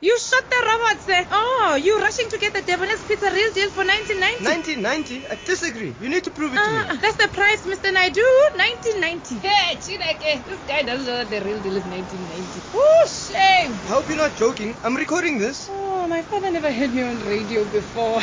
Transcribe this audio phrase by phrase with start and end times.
[0.00, 1.26] You shot the robots there.
[1.32, 4.44] Oh, you rushing to get the Debonairs Pizza real deal for 1990.
[4.78, 5.26] 1990?
[5.26, 5.92] I disagree.
[6.00, 6.98] You need to prove it to Ah, me.
[7.02, 7.92] that's the price, Mr.
[7.92, 8.22] Naidu.
[8.54, 9.38] 1990.
[9.42, 12.62] Hey, Chineke, this guy doesn't know that the real deal is 1990.
[12.74, 13.72] Oh, shame.
[13.74, 14.76] I hope you're not joking.
[14.84, 15.66] I'm recording this.
[15.68, 18.22] Oh, my father never heard me on radio before.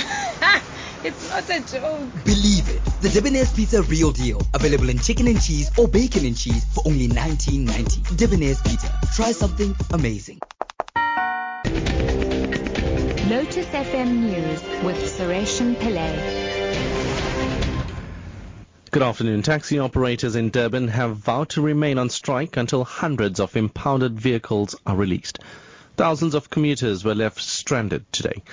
[1.04, 2.08] it's not a joke.
[2.24, 2.82] Believe it.
[3.04, 4.40] The Debonairs Pizza Real Deal.
[4.54, 8.16] Available in chicken and cheese or bacon and cheese for only 19.90.
[8.16, 8.88] Debonairs Pizza.
[9.14, 10.40] Try something amazing.
[13.30, 16.46] Lotus FM News with Sureshan Pillay.
[18.92, 19.42] Good afternoon.
[19.42, 24.76] Taxi operators in Durban have vowed to remain on strike until hundreds of impounded vehicles
[24.86, 25.40] are released.
[25.98, 28.44] Thousands of commuters were left stranded today.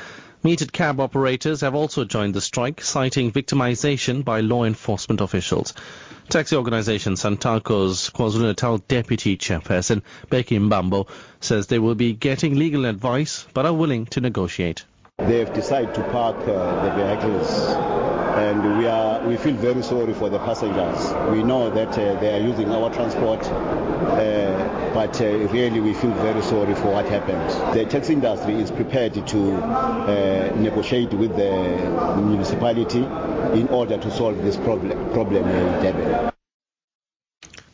[0.44, 5.72] Metered cab operators have also joined the strike, citing victimization by law enforcement officials.
[6.28, 11.08] Taxi organization Santaco's KwaZulu-Natal deputy chairperson, Becky Mbambo,
[11.40, 14.84] says they will be getting legal advice but are willing to negotiate.
[15.18, 20.14] They have decided to park uh, the vehicles, and we are we feel very sorry
[20.14, 21.12] for the passengers.
[21.30, 26.12] We know that uh, they are using our transport, uh, but uh, really we feel
[26.12, 27.50] very sorry for what happened.
[27.76, 33.04] The taxi industry is prepared to uh, negotiate with the municipality
[33.58, 36.32] in order to solve this problem problem in Durban.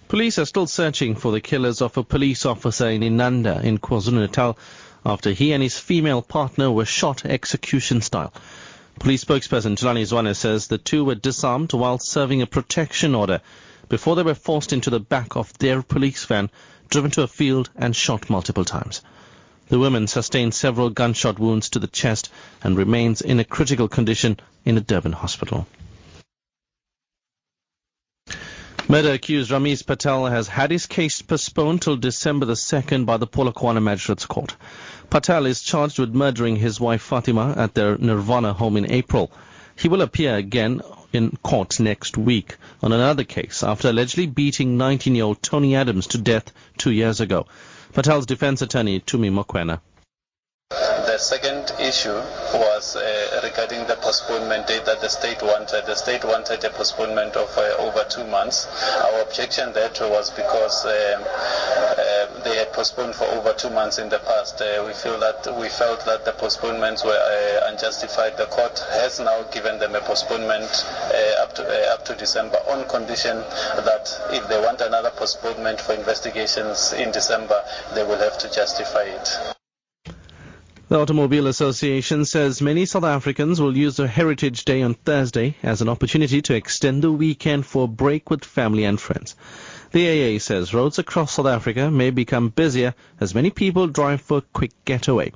[0.09, 4.59] Police are still searching for the killers of a police officer in Inanda in KwaZulu-Natal
[5.05, 8.33] after he and his female partner were shot execution style.
[8.99, 13.41] Police spokesperson Thulani Zwane says the two were disarmed while serving a protection order
[13.89, 16.51] before they were forced into the back of their police van,
[16.91, 19.01] driven to a field and shot multiple times.
[19.69, 22.29] The woman sustained several gunshot wounds to the chest
[22.63, 25.69] and remains in a critical condition in a Durban hospital.
[28.91, 33.27] Murder accused Ramesh Patel has had his case postponed till December the 2nd by the
[33.27, 34.57] Polokwane Magistrates Court.
[35.11, 39.31] Patel is charged with murdering his wife Fatima at their Nirvana home in April.
[39.77, 40.81] He will appear again
[41.13, 46.51] in court next week on another case after allegedly beating 19-year-old Tony Adams to death
[46.79, 47.45] two years ago.
[47.93, 49.81] Patel's defense attorney, Tumi Mokwena.
[51.19, 52.15] Second issue
[52.55, 55.85] was uh, regarding the postponement date that the state wanted.
[55.85, 58.69] The state wanted a postponement of uh, over two months.
[59.03, 64.09] Our objection there was because um, uh, they had postponed for over two months in
[64.09, 64.61] the past.
[64.61, 68.37] Uh, we feel that we felt that the postponements were uh, unjustified.
[68.37, 72.89] The court has now given them a postponement uh, up to up to December on
[72.89, 77.61] condition that if they want another postponement for investigations in December,
[77.97, 79.58] they will have to justify it.
[80.89, 85.83] The Automobile Association says many South Africans will use the Heritage Day on Thursday as
[85.83, 89.37] an opportunity to extend the weekend for a break with family and friends.
[89.93, 94.39] The AA says roads across South Africa may become busier as many people drive for
[94.39, 95.33] a quick getaway.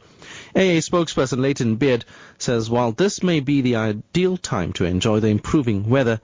[0.56, 2.06] AA spokesperson Layton Beard
[2.38, 6.22] says while this may be the ideal time to enjoy the improving weather,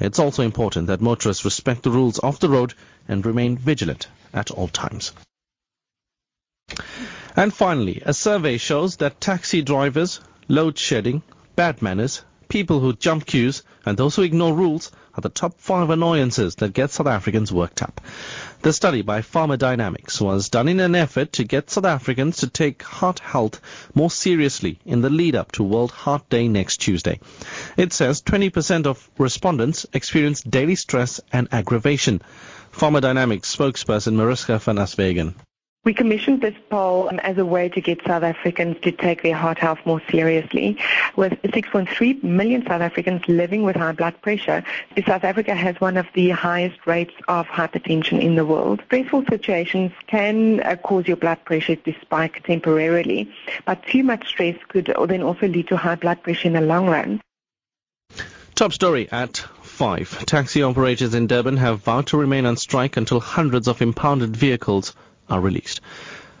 [0.00, 2.74] it's also important that motorists respect the rules of the road
[3.08, 5.12] and remain vigilant at all times.
[7.36, 11.22] And finally, a survey shows that taxi drivers, load shedding,
[11.54, 15.90] bad manners, people who jump queues, and those who ignore rules are the top five
[15.90, 18.00] annoyances that get South Africans worked up.
[18.62, 22.48] The study by Pharma Dynamics was done in an effort to get South Africans to
[22.48, 23.60] take heart health
[23.94, 27.20] more seriously in the lead up to World Heart Day next Tuesday.
[27.76, 32.22] It says 20% of respondents experience daily stress and aggravation.
[32.72, 35.34] Pharma Dynamics spokesperson Mariska van Aswegen.
[35.86, 39.36] We commissioned this poll um, as a way to get South Africans to take their
[39.36, 40.78] heart health more seriously.
[41.14, 44.64] With 6.3 million South Africans living with high blood pressure,
[45.06, 48.82] South Africa has one of the highest rates of hypertension in the world.
[48.86, 53.32] Stressful situations can uh, cause your blood pressure to spike temporarily,
[53.64, 56.88] but too much stress could then also lead to high blood pressure in the long
[56.88, 57.20] run.
[58.56, 60.26] Top story at 5.
[60.26, 64.92] Taxi operators in Durban have vowed to remain on strike until hundreds of impounded vehicles
[65.28, 65.80] are released.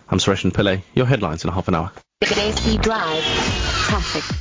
[0.08, 0.82] I'm Sureshan Pillay.
[0.94, 1.90] Your headlines in half an hour.
[2.78, 3.22] Drive.
[3.88, 4.36] Traffic.